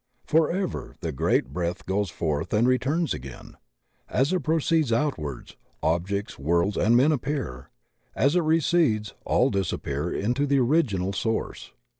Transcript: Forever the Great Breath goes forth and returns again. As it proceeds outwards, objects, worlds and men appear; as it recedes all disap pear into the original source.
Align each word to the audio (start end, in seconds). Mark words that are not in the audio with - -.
Forever 0.25 0.95
the 1.01 1.11
Great 1.11 1.53
Breath 1.53 1.85
goes 1.85 2.09
forth 2.09 2.51
and 2.55 2.67
returns 2.67 3.13
again. 3.13 3.57
As 4.09 4.33
it 4.33 4.39
proceeds 4.39 4.91
outwards, 4.91 5.57
objects, 5.83 6.39
worlds 6.39 6.75
and 6.75 6.97
men 6.97 7.11
appear; 7.11 7.69
as 8.15 8.35
it 8.35 8.41
recedes 8.41 9.13
all 9.25 9.51
disap 9.51 9.83
pear 9.83 10.11
into 10.11 10.47
the 10.47 10.57
original 10.57 11.13
source. 11.13 11.73